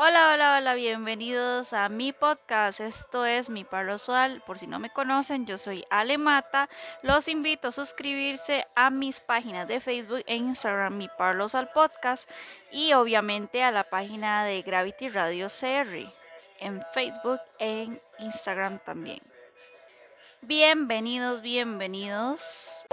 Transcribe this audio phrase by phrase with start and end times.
[0.00, 2.78] Hola, hola, hola, bienvenidos a mi podcast.
[2.78, 4.40] Esto es Mi Palo Sual.
[4.46, 6.68] Por si no me conocen, yo soy Ale Mata.
[7.02, 12.30] Los invito a suscribirse a mis páginas de Facebook e Instagram, Mi Palo Sual Podcast,
[12.70, 16.14] y obviamente a la página de Gravity Radio CR
[16.60, 19.20] en Facebook e en Instagram también.
[20.42, 22.86] Bienvenidos, bienvenidos.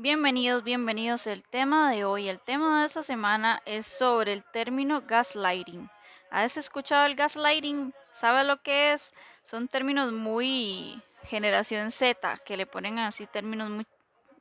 [0.00, 1.26] Bienvenidos, bienvenidos.
[1.26, 5.90] El tema de hoy, el tema de esta semana es sobre el término gaslighting.
[6.30, 7.92] ¿Has escuchado el gaslighting?
[8.12, 9.12] ¿Sabe lo que es?
[9.42, 13.86] Son términos muy generación Z, que le ponen así términos muy,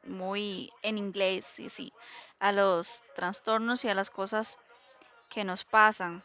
[0.03, 1.91] muy en inglés, sí, sí,
[2.37, 4.59] a los trastornos y a las cosas
[5.27, 6.23] que nos pasan.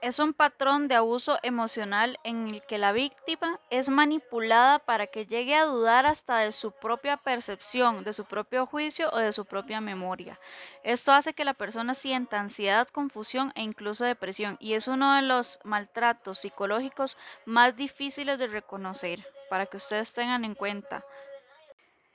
[0.00, 5.26] Es un patrón de abuso emocional en el que la víctima es manipulada para que
[5.26, 9.44] llegue a dudar hasta de su propia percepción, de su propio juicio o de su
[9.44, 10.38] propia memoria.
[10.84, 15.22] Esto hace que la persona sienta ansiedad, confusión e incluso depresión y es uno de
[15.22, 21.04] los maltratos psicológicos más difíciles de reconocer, para que ustedes tengan en cuenta.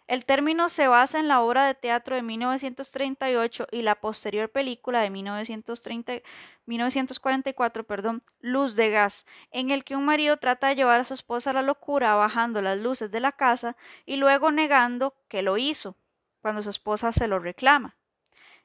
[0.07, 5.01] El término se basa en la obra de teatro de 1938 y la posterior película
[5.01, 6.13] de 1930,
[6.65, 11.13] 1944, perdón, Luz de Gas, en el que un marido trata de llevar a su
[11.13, 15.57] esposa a la locura bajando las luces de la casa y luego negando que lo
[15.57, 15.95] hizo,
[16.41, 17.95] cuando su esposa se lo reclama.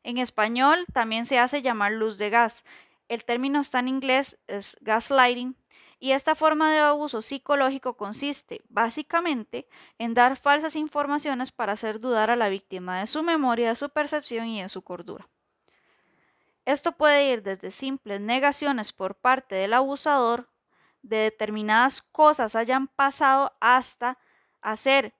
[0.03, 2.65] En español también se hace llamar luz de gas.
[3.09, 5.57] El término está en inglés, es gaslighting,
[6.01, 9.69] y esta forma de abuso psicológico consiste básicamente
[9.99, 13.91] en dar falsas informaciones para hacer dudar a la víctima de su memoria, de su
[13.91, 15.29] percepción y de su cordura.
[16.65, 20.51] Esto puede ir desde simples negaciones por parte del abusador
[21.03, 24.19] de determinadas cosas hayan pasado hasta
[24.61, 25.15] hacer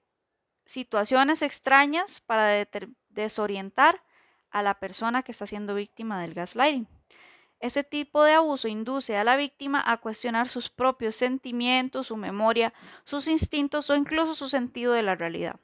[0.65, 2.67] situaciones extrañas para
[3.09, 4.03] desorientar
[4.51, 6.87] a la persona que está siendo víctima del gaslighting.
[7.59, 12.73] Este tipo de abuso induce a la víctima a cuestionar sus propios sentimientos, su memoria,
[13.03, 15.59] sus instintos o incluso su sentido de la realidad.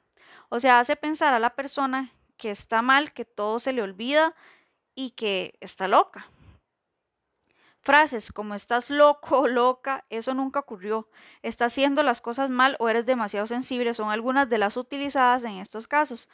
[0.50, 4.34] O sea, hace pensar a la persona que está mal, que todo se le olvida
[4.94, 6.30] y que está loca.
[7.80, 11.08] Frases como estás loco loca, eso nunca ocurrió,
[11.42, 15.58] estás haciendo las cosas mal o eres demasiado sensible son algunas de las utilizadas en
[15.58, 16.28] estos casos.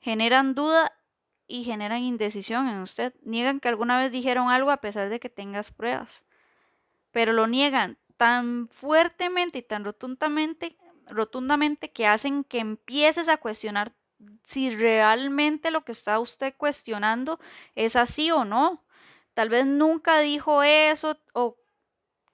[0.00, 0.92] Generan duda
[1.46, 3.14] y generan indecisión en usted.
[3.22, 6.26] Niegan que alguna vez dijeron algo a pesar de que tengas pruebas.
[7.12, 13.92] Pero lo niegan tan fuertemente y tan rotundamente, rotundamente que hacen que empieces a cuestionar
[14.42, 17.40] si realmente lo que está usted cuestionando
[17.74, 18.84] es así o no.
[19.34, 21.56] Tal vez nunca dijo eso o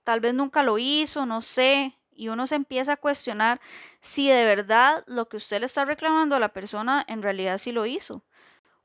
[0.04, 1.96] tal vez nunca lo hizo, no sé.
[2.12, 3.60] Y uno se empieza a cuestionar
[4.00, 7.72] si de verdad lo que usted le está reclamando a la persona en realidad sí
[7.72, 8.22] lo hizo.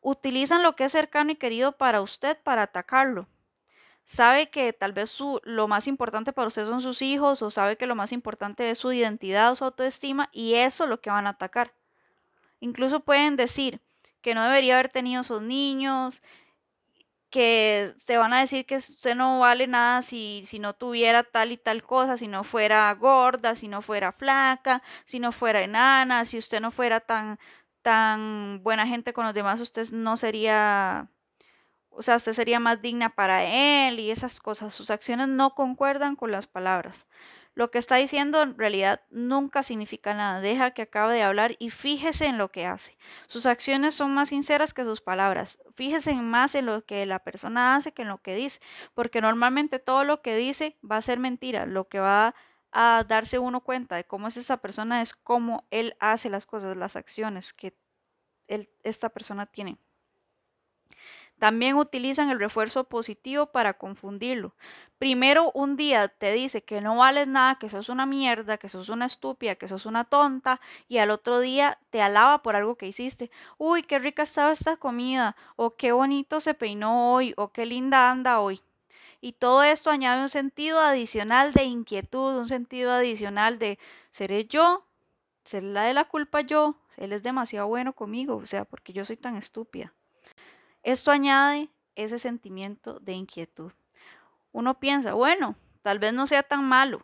[0.07, 3.27] Utilizan lo que es cercano y querido para usted para atacarlo.
[4.03, 7.75] Sabe que tal vez su, lo más importante para usted son sus hijos o sabe
[7.75, 11.09] que lo más importante es su identidad o su autoestima y eso es lo que
[11.09, 11.73] van a atacar.
[12.59, 13.81] Incluso pueden decir
[14.21, 16.21] que no debería haber tenido esos niños,
[17.31, 21.51] que te van a decir que usted no vale nada si, si no tuviera tal
[21.51, 26.25] y tal cosa, si no fuera gorda, si no fuera flaca, si no fuera enana,
[26.25, 27.39] si usted no fuera tan,
[27.85, 31.11] tan buena gente con los demás, usted no sería,
[31.91, 34.73] o sea, usted sería más digna para él y esas cosas.
[34.73, 37.05] Sus acciones no concuerdan con las palabras.
[37.53, 40.41] Lo que está diciendo en realidad nunca significa nada.
[40.41, 42.97] Deja que acabe de hablar y fíjese en lo que hace.
[43.27, 45.59] Sus acciones son más sinceras que sus palabras.
[45.75, 48.61] Fíjese más en lo que la persona hace que en lo que dice,
[48.95, 51.67] porque normalmente todo lo que dice va a ser mentira.
[51.67, 52.35] Lo que va a
[52.77, 56.75] a darse uno cuenta de cómo es esa persona, es cómo él hace las cosas,
[56.75, 57.73] las acciones que
[58.83, 59.77] esta persona tiene.
[61.39, 64.55] También utilizan el refuerzo positivo para confundirlo.
[64.97, 68.89] Primero un día te dice que no vales nada, que sos una mierda, que sos
[68.89, 70.59] una estúpida, que sos una tonta,
[70.89, 73.31] y al otro día te alaba por algo que hiciste.
[73.57, 78.11] Uy, qué rica estaba esta comida, o qué bonito se peinó hoy, o qué linda
[78.11, 78.61] anda hoy.
[79.25, 83.79] Y todo esto añade un sentido adicional de inquietud, un sentido adicional de,
[84.11, 84.85] ¿seré yo?
[85.43, 86.75] ¿Seré la de la culpa yo?
[86.95, 89.95] Él es demasiado bueno conmigo, o sea, porque yo soy tan estúpida.
[90.83, 93.71] Esto añade ese sentimiento de inquietud.
[94.51, 97.03] Uno piensa, bueno, tal vez no sea tan malo,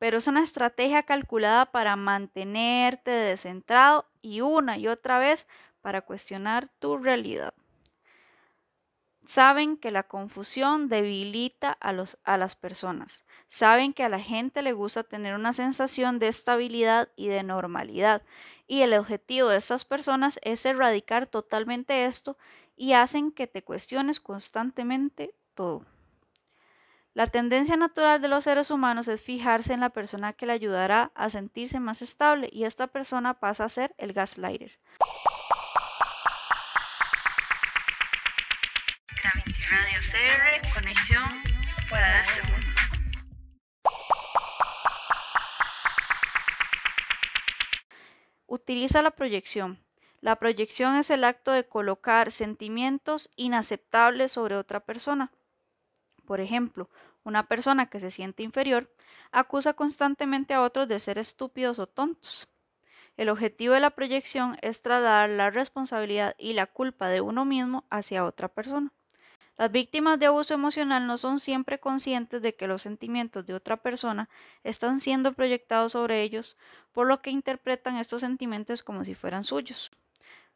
[0.00, 5.46] pero es una estrategia calculada para mantenerte descentrado y una y otra vez
[5.82, 7.54] para cuestionar tu realidad.
[9.24, 13.24] Saben que la confusión debilita a, los, a las personas.
[13.48, 18.22] Saben que a la gente le gusta tener una sensación de estabilidad y de normalidad.
[18.66, 22.38] Y el objetivo de estas personas es erradicar totalmente esto
[22.76, 25.84] y hacen que te cuestiones constantemente todo.
[27.12, 31.10] La tendencia natural de los seres humanos es fijarse en la persona que le ayudará
[31.14, 34.78] a sentirse más estable y esta persona pasa a ser el gaslighter.
[40.72, 41.22] Conexión
[41.86, 42.24] fuera de.
[48.46, 49.78] Utiliza la proyección.
[50.22, 55.32] La proyección es el acto de colocar sentimientos inaceptables sobre otra persona.
[56.24, 56.88] Por ejemplo,
[57.22, 58.90] una persona que se siente inferior
[59.32, 62.48] acusa constantemente a otros de ser estúpidos o tontos.
[63.18, 67.84] El objetivo de la proyección es trasladar la responsabilidad y la culpa de uno mismo
[67.90, 68.94] hacia otra persona.
[69.60, 73.76] Las víctimas de abuso emocional no son siempre conscientes de que los sentimientos de otra
[73.76, 74.30] persona
[74.64, 76.56] están siendo proyectados sobre ellos,
[76.92, 79.90] por lo que interpretan estos sentimientos como si fueran suyos.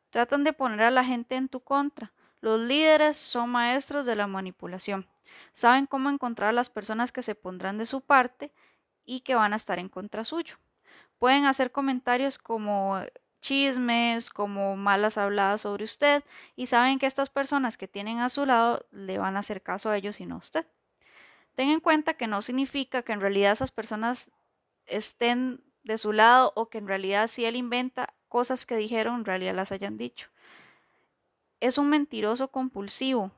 [0.09, 2.15] Tratan de poner a la gente en tu contra.
[2.41, 5.07] Los líderes son maestros de la manipulación.
[5.53, 8.55] Saben cómo encontrar a las personas que se pondrán de su parte
[9.05, 10.57] y que van a estar en contra suyo.
[11.19, 12.99] Pueden hacer comentarios como
[13.45, 16.25] chismes, como malas habladas sobre usted
[16.57, 19.91] y saben que estas personas que tienen a su lado le van a hacer caso
[19.91, 20.67] a ellos y no a usted.
[21.55, 24.33] Ten en cuenta que no significa que en realidad esas personas
[24.87, 29.25] estén de su lado o que en realidad si él inventa cosas que dijeron, en
[29.27, 30.31] realidad las hayan dicho.
[31.61, 33.31] Es un mentiroso compulsivo,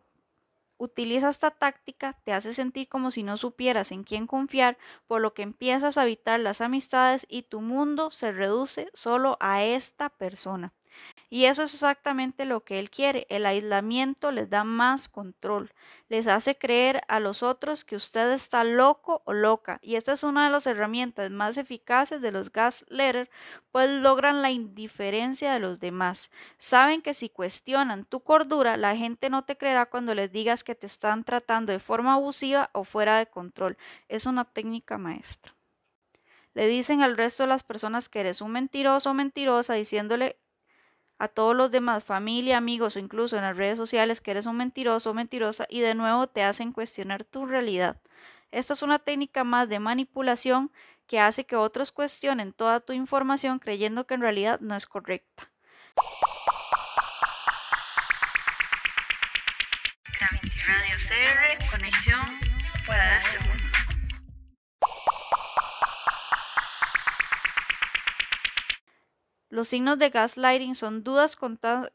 [0.79, 5.35] utiliza esta táctica te hace sentir como si no supieras en quién confiar, por lo
[5.35, 10.73] que empiezas a evitar las amistades y tu mundo se reduce solo a esta persona.
[11.29, 13.27] Y eso es exactamente lo que él quiere.
[13.29, 15.73] El aislamiento les da más control.
[16.09, 19.81] Les hace creer a los otros que usted está loco o loca.
[19.83, 23.29] Y esta es una de las herramientas más eficaces de los gaslighter,
[23.73, 26.31] pues logran la indiferencia de los demás.
[26.59, 30.77] Saben que si cuestionan tu cordura, la gente no te creerá cuando les digas que
[30.77, 33.77] te están tratando de forma abusiva o fuera de control.
[34.09, 35.55] Es una técnica maestra.
[36.55, 40.39] Le dicen al resto de las personas que eres un mentiroso o mentirosa, diciéndole
[41.19, 44.57] a todos los demás, familia, amigos o incluso en las redes sociales que eres un
[44.57, 48.01] mentiroso o mentirosa y de nuevo te hacen cuestionar tu realidad.
[48.51, 50.71] Esta es una técnica más de manipulación
[51.07, 55.51] que hace que otros cuestionen toda tu información creyendo que en realidad no es correcta.
[60.67, 62.21] Radio conexión
[62.85, 63.76] fuera de
[69.49, 71.37] Los signos de gaslighting son dudas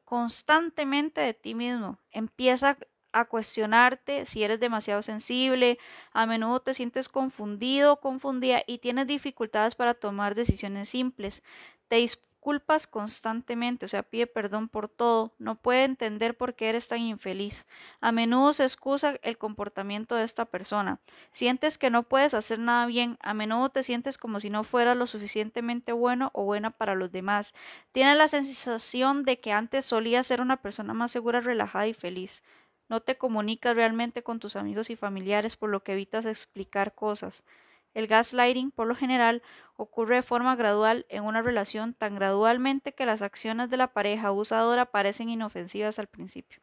[0.06, 2.00] constantemente de ti mismo.
[2.12, 2.78] Empieza
[3.14, 5.78] a cuestionarte si eres demasiado sensible,
[6.14, 11.44] a menudo te sientes confundido o confundida y tienes dificultades para tomar decisiones simples.
[11.90, 11.98] Te
[12.42, 17.00] culpas constantemente, o sea, pide perdón por todo, no puede entender por qué eres tan
[17.00, 17.68] infeliz.
[18.02, 21.00] A menudo se excusa el comportamiento de esta persona.
[21.32, 24.98] Sientes que no puedes hacer nada bien, a menudo te sientes como si no fueras
[24.98, 27.54] lo suficientemente bueno o buena para los demás.
[27.94, 32.44] Tienes la sensación de que antes solías ser una persona más segura, relajada y feliz.
[32.90, 37.46] No te comunicas realmente con tus amigos y familiares por lo que evitas explicar cosas.
[37.94, 39.42] El gaslighting, por lo general,
[39.76, 44.28] ocurre de forma gradual en una relación tan gradualmente que las acciones de la pareja
[44.28, 46.62] abusadora parecen inofensivas al principio.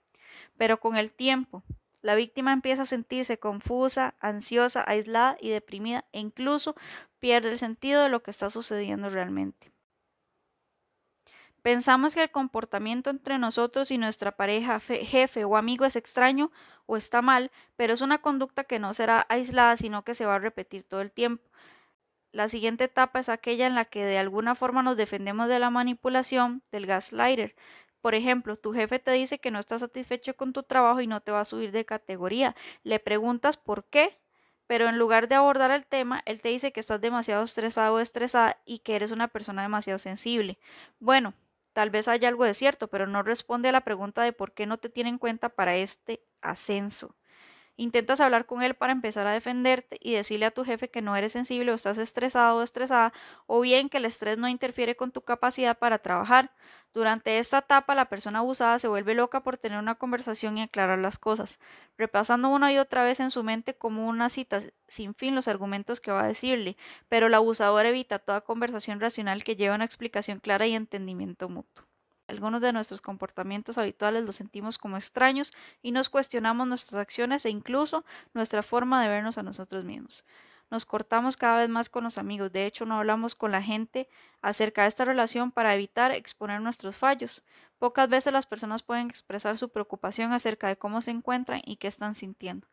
[0.56, 1.62] Pero con el tiempo,
[2.00, 6.74] la víctima empieza a sentirse confusa, ansiosa, aislada y deprimida e incluso
[7.18, 9.72] pierde el sentido de lo que está sucediendo realmente.
[11.68, 16.50] Pensamos que el comportamiento entre nosotros y nuestra pareja, jefe o amigo es extraño
[16.86, 20.36] o está mal, pero es una conducta que no será aislada, sino que se va
[20.36, 21.44] a repetir todo el tiempo.
[22.32, 25.68] La siguiente etapa es aquella en la que de alguna forma nos defendemos de la
[25.68, 27.54] manipulación del gaslighter.
[28.00, 31.20] Por ejemplo, tu jefe te dice que no está satisfecho con tu trabajo y no
[31.20, 32.56] te va a subir de categoría.
[32.82, 34.18] Le preguntas por qué,
[34.66, 38.00] pero en lugar de abordar el tema, él te dice que estás demasiado estresado o
[38.00, 40.58] estresada y que eres una persona demasiado sensible.
[40.98, 41.34] Bueno,
[41.78, 44.66] tal vez haya algo de cierto, pero no responde a la pregunta de por qué
[44.66, 47.17] no te tiene en cuenta para este ascenso.
[47.80, 51.16] Intentas hablar con él para empezar a defenderte y decirle a tu jefe que no
[51.16, 53.12] eres sensible o estás estresado o estresada,
[53.46, 56.52] o bien que el estrés no interfiere con tu capacidad para trabajar.
[56.92, 60.98] Durante esta etapa, la persona abusada se vuelve loca por tener una conversación y aclarar
[60.98, 61.60] las cosas,
[61.96, 66.00] repasando una y otra vez en su mente como una cita sin fin los argumentos
[66.00, 66.76] que va a decirle,
[67.08, 71.48] pero el abusador evita toda conversación racional que lleve a una explicación clara y entendimiento
[71.48, 71.87] mutuo.
[72.28, 77.50] Algunos de nuestros comportamientos habituales los sentimos como extraños y nos cuestionamos nuestras acciones e
[77.50, 78.04] incluso
[78.34, 80.26] nuestra forma de vernos a nosotros mismos.
[80.70, 84.10] Nos cortamos cada vez más con los amigos, de hecho no hablamos con la gente
[84.42, 87.44] acerca de esta relación para evitar exponer nuestros fallos.
[87.78, 91.88] Pocas veces las personas pueden expresar su preocupación acerca de cómo se encuentran y qué
[91.88, 92.66] están sintiendo,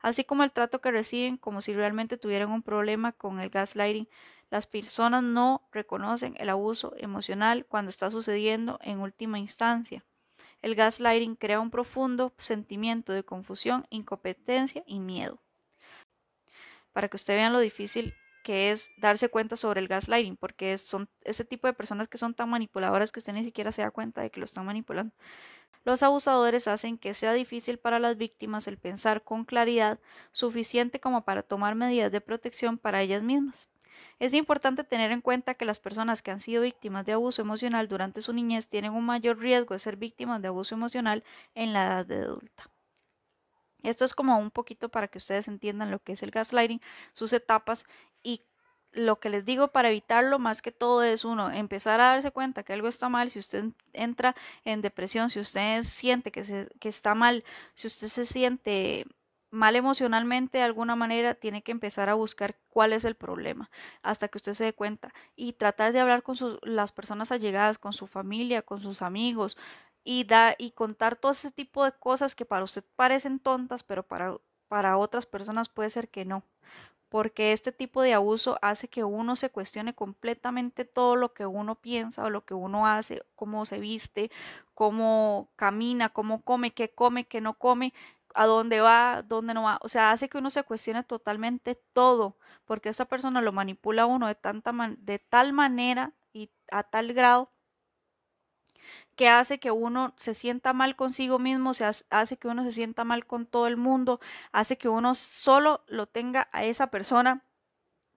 [0.00, 4.08] así como el trato que reciben como si realmente tuvieran un problema con el gaslighting
[4.52, 10.04] las personas no reconocen el abuso emocional cuando está sucediendo en última instancia.
[10.60, 15.40] El gaslighting crea un profundo sentimiento de confusión, incompetencia y miedo.
[16.92, 18.12] Para que ustedes vean lo difícil
[18.44, 22.34] que es darse cuenta sobre el gaslighting, porque son ese tipo de personas que son
[22.34, 25.14] tan manipuladoras que usted ni siquiera se da cuenta de que lo están manipulando.
[25.84, 29.98] Los abusadores hacen que sea difícil para las víctimas el pensar con claridad
[30.30, 33.71] suficiente como para tomar medidas de protección para ellas mismas.
[34.18, 37.88] Es importante tener en cuenta que las personas que han sido víctimas de abuso emocional
[37.88, 41.86] durante su niñez tienen un mayor riesgo de ser víctimas de abuso emocional en la
[41.86, 42.70] edad de adulta.
[43.82, 46.80] Esto es como un poquito para que ustedes entiendan lo que es el gaslighting,
[47.12, 47.84] sus etapas
[48.22, 48.42] y
[48.92, 52.62] lo que les digo para evitarlo más que todo es uno, empezar a darse cuenta
[52.62, 56.88] que algo está mal, si usted entra en depresión, si usted siente que, se, que
[56.88, 57.44] está mal,
[57.74, 59.06] si usted se siente
[59.52, 63.70] mal emocionalmente de alguna manera, tiene que empezar a buscar cuál es el problema
[64.02, 67.92] hasta que usted se dé cuenta y tratar de hablar con las personas allegadas, con
[67.92, 69.58] su familia, con sus amigos
[70.04, 74.02] y, da, y contar todo ese tipo de cosas que para usted parecen tontas, pero
[74.02, 74.36] para,
[74.68, 76.42] para otras personas puede ser que no.
[77.10, 81.74] Porque este tipo de abuso hace que uno se cuestione completamente todo lo que uno
[81.74, 84.30] piensa o lo que uno hace, cómo se viste,
[84.74, 87.92] cómo camina, cómo come, qué come, qué no come,
[88.34, 89.78] a dónde va, dónde no va.
[89.82, 94.06] O sea, hace que uno se cuestione totalmente todo, porque esa persona lo manipula a
[94.06, 97.50] uno de, tanta de tal manera y a tal grado
[99.16, 103.04] que hace que uno se sienta mal consigo mismo, se hace que uno se sienta
[103.04, 104.20] mal con todo el mundo,
[104.52, 107.42] hace que uno solo lo tenga a esa persona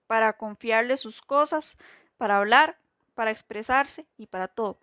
[0.06, 1.76] para confiarle sus cosas,
[2.16, 2.78] para hablar,
[3.14, 4.80] para expresarse y para todo.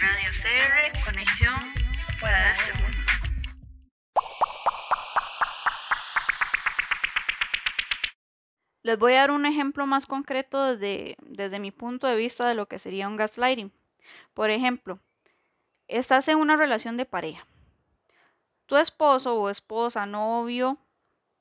[0.00, 1.87] Radio conexión
[8.82, 12.54] Les voy a dar un ejemplo más concreto desde, desde mi punto de vista de
[12.54, 13.72] lo que sería un gaslighting.
[14.34, 14.98] Por ejemplo,
[15.88, 17.46] estás en una relación de pareja.
[18.66, 20.78] Tu esposo o esposa, novio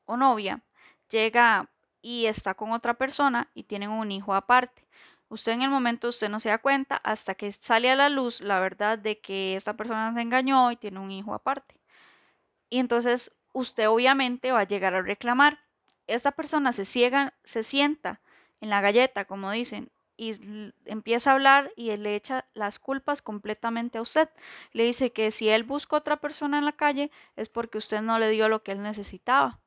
[0.06, 0.62] o novia
[1.10, 1.70] llega
[2.02, 4.87] y está con otra persona y tienen un hijo aparte.
[5.30, 8.42] Usted en el momento usted no se da cuenta hasta que sale a la luz
[8.42, 11.80] la verdad de que esta persona se engañó y tiene un hijo aparte.
[12.70, 15.60] Y entonces usted obviamente va a llegar a reclamar.
[16.08, 18.22] Esta persona se ciega, se sienta
[18.62, 20.34] en la galleta, como dicen, y
[20.86, 24.30] empieza a hablar y le echa las culpas completamente a usted.
[24.72, 28.18] Le dice que si él busca otra persona en la calle es porque usted no
[28.20, 29.60] le dio lo que él necesitaba.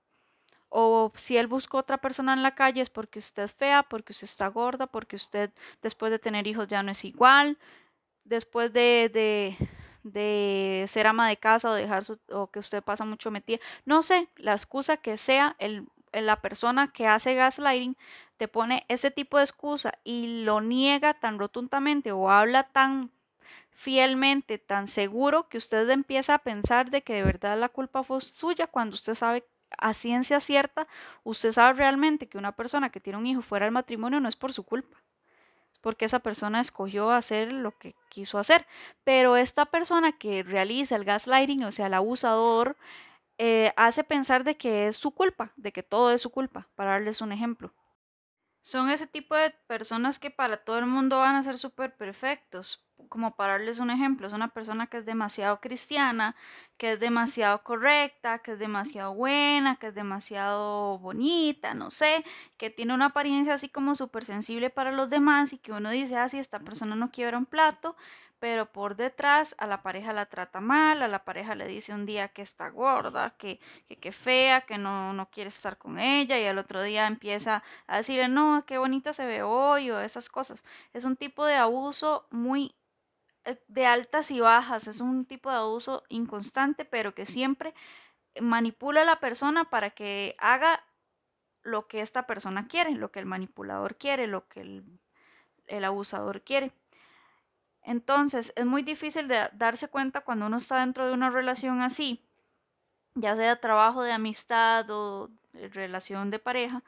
[0.71, 4.13] O si él busca otra persona en la calle es porque usted es fea, porque
[4.13, 5.51] usted está gorda, porque usted
[5.83, 7.59] después de tener hijos ya no es igual,
[8.25, 9.57] después de, de,
[10.05, 13.59] de ser ama de casa o dejar su, o que usted pasa mucho metida.
[13.85, 17.97] No sé, la excusa que sea, el, la persona que hace gaslighting
[18.37, 23.11] te pone ese tipo de excusa y lo niega tan rotundamente o habla tan
[23.71, 28.21] fielmente, tan seguro que usted empieza a pensar de que de verdad la culpa fue
[28.21, 29.45] suya cuando usted sabe
[29.79, 30.87] a ciencia cierta,
[31.25, 34.37] usted sabe realmente que una persona que tiene un hijo fuera del matrimonio no es
[34.37, 34.99] por su culpa,
[35.73, 38.67] es porque esa persona escogió hacer lo que quiso hacer.
[39.05, 42.77] Pero esta persona que realiza el gaslighting, o sea, el abusador,
[43.39, 46.93] eh, hace pensar de que es su culpa, de que todo es su culpa, para
[46.93, 47.73] darles un ejemplo.
[48.63, 52.87] Son ese tipo de personas que para todo el mundo van a ser súper perfectos.
[53.09, 56.37] Como para darles un ejemplo, es una persona que es demasiado cristiana,
[56.77, 62.25] que es demasiado correcta, que es demasiado buena, que es demasiado bonita, no sé,
[62.59, 66.17] que tiene una apariencia así como súper sensible para los demás y que uno dice,
[66.19, 67.97] ah, si esta persona no quiebra un plato,
[68.41, 72.07] pero por detrás a la pareja la trata mal, a la pareja le dice un
[72.07, 73.61] día que está gorda, que,
[74.01, 77.99] que, fea, que no, no quiere estar con ella y al otro día empieza a
[77.99, 80.65] decirle, no, qué bonita se ve hoy o esas cosas.
[80.95, 82.75] Es un tipo de abuso muy
[83.45, 87.75] eh, de altas y bajas, es un tipo de abuso inconstante, pero que siempre
[88.41, 90.83] manipula a la persona para que haga
[91.63, 95.01] lo que esta persona quiere, lo que el manipulador quiere, lo que el,
[95.67, 96.73] el abusador quiere.
[97.83, 102.23] Entonces, es muy difícil de darse cuenta cuando uno está dentro de una relación así,
[103.15, 106.83] ya sea trabajo de amistad o relación de pareja,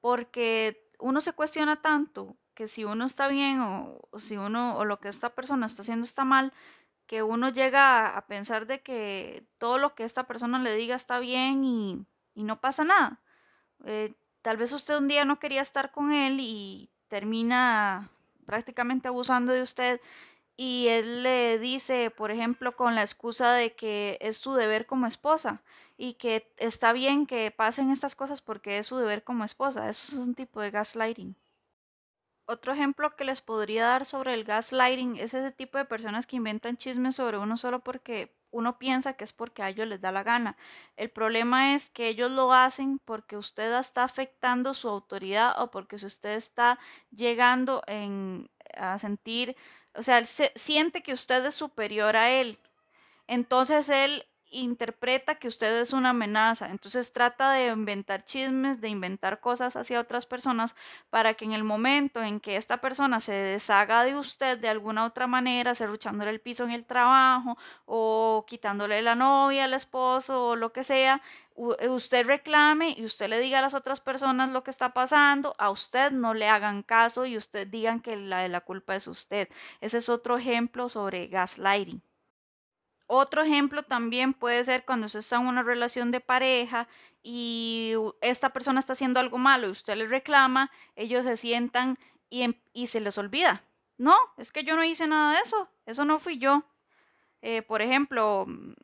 [0.00, 4.84] porque uno se cuestiona tanto que si uno está bien o, o si uno o
[4.84, 6.52] lo que esta persona está haciendo está mal,
[7.06, 11.18] que uno llega a pensar de que todo lo que esta persona le diga está
[11.18, 13.20] bien y, y no pasa nada.
[13.84, 18.10] Eh, tal vez usted un día no quería estar con él y termina
[18.46, 20.00] prácticamente abusando de usted
[20.56, 25.06] y él le dice, por ejemplo, con la excusa de que es su deber como
[25.06, 25.62] esposa
[25.98, 29.88] y que está bien que pasen estas cosas porque es su deber como esposa.
[29.90, 31.36] Eso es un tipo de gaslighting.
[32.48, 36.36] Otro ejemplo que les podría dar sobre el gaslighting es ese tipo de personas que
[36.36, 40.12] inventan chismes sobre uno solo porque uno piensa que es porque a ellos les da
[40.12, 40.56] la gana.
[40.96, 45.96] El problema es que ellos lo hacen porque usted está afectando su autoridad o porque
[45.96, 46.78] usted está
[47.10, 47.82] llegando
[48.76, 49.56] a sentir,
[49.94, 52.58] o sea, él se, siente que usted es superior a él.
[53.26, 54.24] Entonces él
[54.60, 60.00] interpreta que usted es una amenaza, entonces trata de inventar chismes, de inventar cosas hacia
[60.00, 60.76] otras personas
[61.10, 65.04] para que en el momento en que esta persona se deshaga de usted de alguna
[65.04, 70.56] otra manera, cerruchándole el piso en el trabajo o quitándole la novia, el esposo o
[70.56, 71.22] lo que sea,
[71.78, 75.54] eh, usted reclame y usted le diga a las otras personas lo que está pasando,
[75.58, 79.06] a usted no le hagan caso y usted digan que la de la culpa es
[79.08, 79.48] usted.
[79.80, 82.02] Ese es otro ejemplo sobre gaslighting.
[83.06, 86.88] Otro ejemplo también puede ser cuando usted está en una relación de pareja
[87.22, 91.98] y esta persona está haciendo algo malo y usted le reclama, ellos se sientan
[92.30, 93.62] y, em, y se les olvida.
[93.98, 96.64] No, es que yo no hice nada de eso, eso no fui yo.
[97.42, 98.74] Eh, por ejemplo, mm,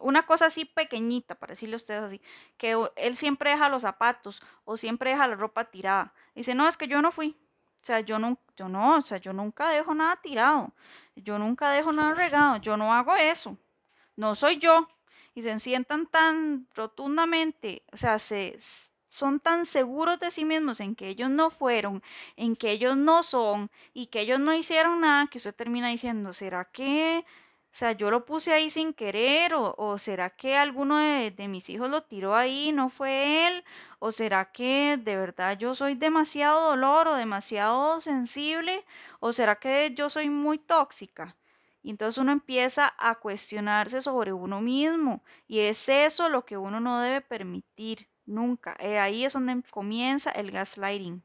[0.00, 2.20] una cosa así pequeñita, para decirle a ustedes así,
[2.56, 6.14] que él siempre deja los zapatos o siempre deja la ropa tirada.
[6.34, 7.36] Dice, no, es que yo no fui.
[7.82, 10.74] O sea, yo no, yo no, o sea, yo nunca dejo nada tirado.
[11.16, 13.58] Yo nunca dejo nada regado, yo no hago eso,
[14.16, 14.88] no soy yo.
[15.34, 18.56] Y se sientan tan rotundamente, o sea, se,
[19.08, 22.02] son tan seguros de sí mismos en que ellos no fueron,
[22.36, 26.32] en que ellos no son y que ellos no hicieron nada, que usted termina diciendo,
[26.32, 27.24] ¿será que,
[27.72, 29.52] o sea, yo lo puse ahí sin querer?
[29.54, 33.64] ¿O, será que alguno de, de mis hijos lo tiró ahí, no fue él?
[34.00, 38.84] ¿O será que de verdad yo soy demasiado dolor o demasiado sensible?
[39.20, 41.36] ¿O será que yo soy muy tóxica?
[41.82, 45.22] Y entonces uno empieza a cuestionarse sobre uno mismo.
[45.46, 48.76] Y es eso lo que uno no debe permitir nunca.
[48.80, 51.22] Eh, ahí es donde comienza el gaslighting.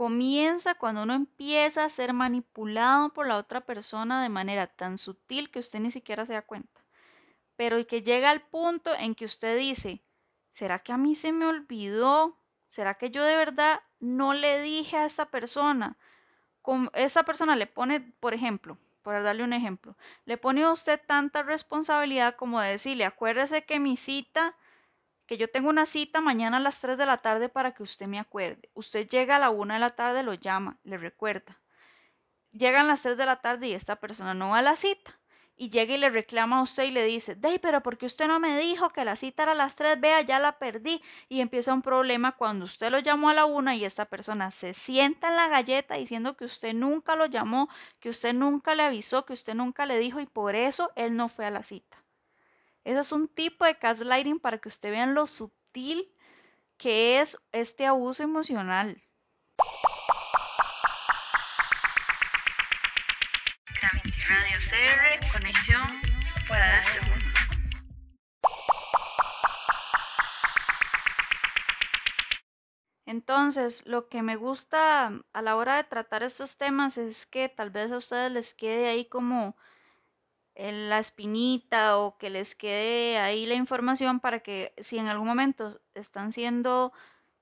[0.00, 5.50] Comienza cuando uno empieza a ser manipulado por la otra persona de manera tan sutil
[5.50, 6.80] que usted ni siquiera se da cuenta.
[7.54, 10.02] Pero que llega al punto en que usted dice,
[10.48, 12.38] ¿será que a mí se me olvidó?
[12.66, 15.98] ¿Será que yo de verdad no le dije a esa persona?
[16.94, 21.42] esa persona le pone, por ejemplo, por darle un ejemplo, le pone a usted tanta
[21.42, 24.56] responsabilidad como decirle, acuérdese que mi cita,
[25.30, 28.08] que yo tengo una cita mañana a las 3 de la tarde para que usted
[28.08, 28.68] me acuerde.
[28.74, 31.62] Usted llega a la 1 de la tarde, lo llama, le recuerda.
[32.50, 35.20] Llegan las 3 de la tarde y esta persona no va a la cita
[35.54, 38.40] y llega y le reclama a usted y le dice, Dey, pero porque usted no
[38.40, 41.00] me dijo que la cita era a las 3, vea, ya la perdí.
[41.28, 44.74] Y empieza un problema cuando usted lo llamó a la una y esta persona se
[44.74, 47.68] sienta en la galleta diciendo que usted nunca lo llamó,
[48.00, 51.28] que usted nunca le avisó, que usted nunca le dijo y por eso él no
[51.28, 51.99] fue a la cita.
[52.90, 56.12] Ese es un tipo de gaslighting para que usted vean lo sutil
[56.76, 59.00] que es este abuso emocional.
[64.26, 65.92] Radio CR, conexión
[66.48, 67.26] fuera de mundo.
[73.06, 77.70] Entonces, lo que me gusta a la hora de tratar estos temas es que tal
[77.70, 79.56] vez a ustedes les quede ahí como
[80.60, 85.80] la espinita o que les quede ahí la información para que si en algún momento
[85.94, 86.92] están siendo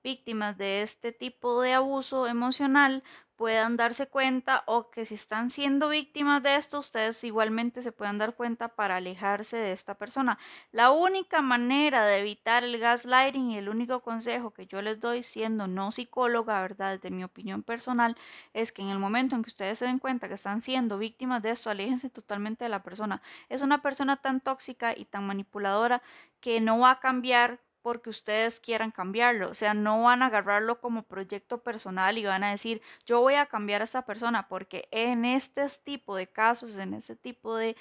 [0.03, 3.03] víctimas de este tipo de abuso emocional,
[3.39, 8.17] puedan darse cuenta o que si están siendo víctimas de esto, ustedes igualmente se puedan
[8.17, 10.37] dar cuenta para alejarse de esta persona.
[10.73, 15.23] La única manera de evitar el gaslighting y el único consejo que yo les doy
[15.23, 16.95] siendo no psicóloga, ¿verdad?
[16.95, 18.17] Desde mi opinión personal,
[18.53, 21.41] es que en el momento en que ustedes se den cuenta que están siendo víctimas
[21.41, 23.21] de esto, aléjense totalmente de la persona.
[23.47, 26.01] Es una persona tan tóxica y tan manipuladora
[26.41, 29.49] que no va a cambiar porque ustedes quieran cambiarlo.
[29.49, 33.35] O sea, no van a agarrarlo como proyecto personal y van a decir, yo voy
[33.35, 37.75] a cambiar a esta persona porque en este tipo de casos, en este tipo de,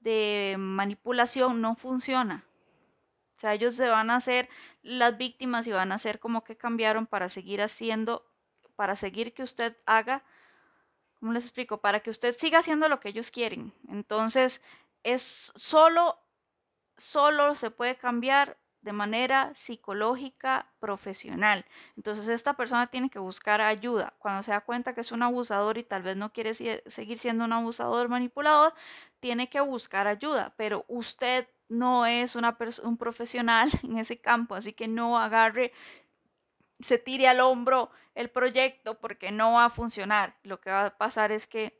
[0.00, 2.44] de manipulación no funciona.
[3.36, 4.50] O sea, ellos se van a hacer
[4.82, 8.30] las víctimas y van a hacer como que cambiaron para seguir haciendo,
[8.76, 10.22] para seguir que usted haga,
[11.14, 11.80] ¿cómo les explico?
[11.80, 13.72] Para que usted siga haciendo lo que ellos quieren.
[13.88, 14.62] Entonces,
[15.04, 16.18] es solo,
[16.98, 21.66] solo se puede cambiar de manera psicológica profesional.
[21.96, 24.14] Entonces esta persona tiene que buscar ayuda.
[24.18, 27.44] Cuando se da cuenta que es un abusador y tal vez no quiere seguir siendo
[27.44, 28.74] un abusador manipulador,
[29.20, 30.54] tiene que buscar ayuda.
[30.56, 35.72] Pero usted no es un profesional en ese campo, así que no agarre,
[36.80, 40.36] se tire al hombro el proyecto porque no va a funcionar.
[40.42, 41.79] Lo que va a pasar es que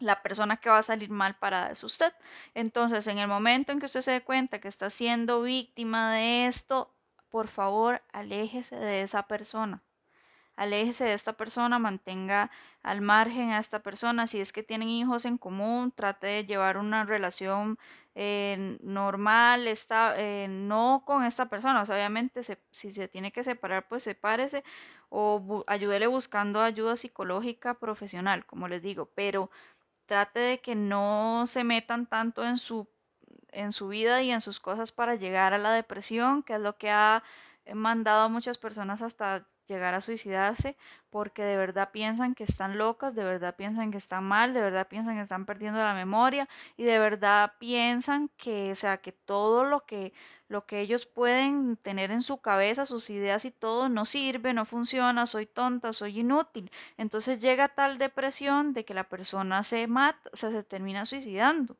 [0.00, 2.12] la persona que va a salir mal parada es usted.
[2.54, 6.46] Entonces, en el momento en que usted se dé cuenta que está siendo víctima de
[6.46, 6.92] esto,
[7.30, 9.82] por favor, aléjese de esa persona.
[10.56, 12.50] Aléjese de esta persona, mantenga
[12.82, 14.26] al margen a esta persona.
[14.26, 17.78] Si es que tienen hijos en común, trate de llevar una relación
[18.14, 21.82] eh, normal, está, eh, no con esta persona.
[21.82, 24.64] obviamente, si se tiene que separar, pues sepárese
[25.08, 29.06] o ayúdele buscando ayuda psicológica profesional, como les digo.
[29.14, 29.50] Pero
[30.10, 32.88] trate de que no se metan tanto en su,
[33.52, 36.76] en su vida y en sus cosas para llegar a la depresión, que es lo
[36.76, 37.22] que ha
[37.72, 40.76] mandado a muchas personas hasta llegar a suicidarse
[41.10, 44.88] porque de verdad piensan que están locas, de verdad piensan que están mal, de verdad
[44.88, 49.64] piensan que están perdiendo la memoria y de verdad piensan que, o sea, que todo
[49.64, 50.12] lo que
[50.48, 54.64] lo que ellos pueden tener en su cabeza, sus ideas y todo, no sirve, no
[54.64, 56.72] funciona, soy tonta, soy inútil.
[56.96, 61.76] Entonces llega tal depresión de que la persona se mata, se termina suicidando.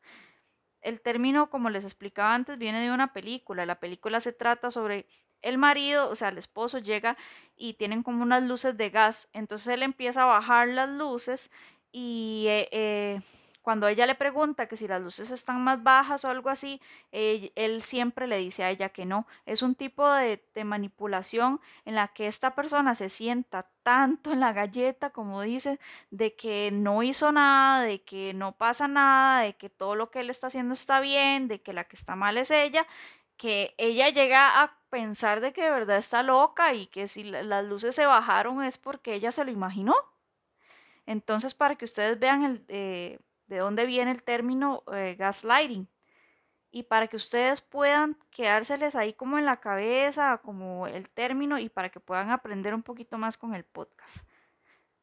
[0.83, 3.67] El término, como les explicaba antes, viene de una película.
[3.67, 5.07] La película se trata sobre
[5.43, 7.17] el marido, o sea, el esposo llega
[7.57, 9.29] y tienen como unas luces de gas.
[9.33, 11.51] Entonces él empieza a bajar las luces
[11.93, 13.21] y eh, eh,
[13.63, 16.81] cuando ella le pregunta que si las luces están más bajas o algo así,
[17.13, 19.27] él, siempre le dice a ella que no.
[19.45, 24.41] Es un tipo de, de, manipulación en la que esta persona se sienta tanto en
[24.41, 25.79] la galleta, como dice,
[26.11, 30.21] de que no hizo nada, de que no pasa nada, de que todo lo que
[30.21, 32.87] él está haciendo está bien, de que la que está mal es ella,
[33.41, 37.65] que ella llega a pensar de que de verdad está loca y que si las
[37.65, 39.95] luces se bajaron es porque ella se lo imaginó.
[41.07, 45.89] Entonces, para que ustedes vean el, eh, de dónde viene el término eh, gaslighting
[46.71, 51.71] y para que ustedes puedan quedárseles ahí como en la cabeza, como el término y
[51.71, 54.29] para que puedan aprender un poquito más con el podcast.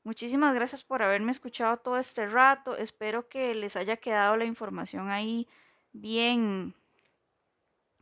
[0.04, 2.78] Muchísimas gracias por haberme escuchado todo este rato.
[2.78, 5.47] Espero que les haya quedado la información ahí
[5.91, 6.76] bien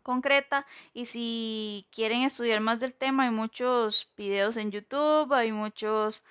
[0.06, 6.24] concreta y si quieren estudiar más del tema hay muchos videos en YouTube, hay muchos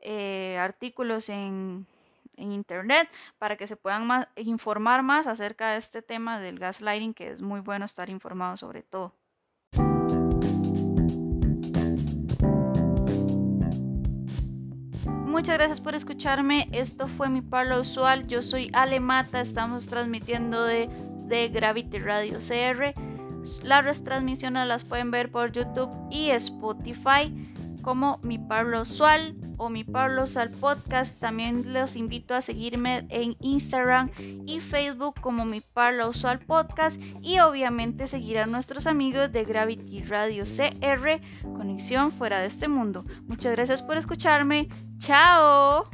[0.00, 1.86] eh, artículos en
[2.36, 3.08] en internet
[3.38, 7.60] para que se puedan informar más acerca de este tema del gaslighting, que es muy
[7.60, 9.14] bueno estar informado sobre todo.
[15.26, 16.68] Muchas gracias por escucharme.
[16.72, 18.26] Esto fue mi parlo usual.
[18.28, 19.40] Yo soy Ale Mata.
[19.40, 20.88] Estamos transmitiendo de,
[21.26, 22.94] de Gravity Radio CR.
[23.62, 27.32] Las retransmisiones las pueden ver por YouTube y Spotify
[27.84, 31.20] como Mi Pablo Sual o Mi Pablo Sual Podcast.
[31.20, 34.10] También los invito a seguirme en Instagram
[34.46, 40.02] y Facebook como Mi Pablo Sual Podcast y obviamente seguir a nuestros amigos de Gravity
[40.02, 43.04] Radio CR, Conexión Fuera de este Mundo.
[43.26, 44.68] Muchas gracias por escucharme.
[44.98, 45.88] ¡Chao!